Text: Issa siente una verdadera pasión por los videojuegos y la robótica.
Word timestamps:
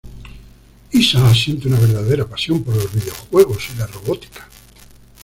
Issa 0.93 1.31
siente 1.35 1.67
una 1.67 1.79
verdadera 1.79 2.25
pasión 2.25 2.63
por 2.63 2.73
los 2.75 2.91
videojuegos 2.91 3.69
y 3.71 3.77
la 3.77 3.85
robótica. 3.85 4.47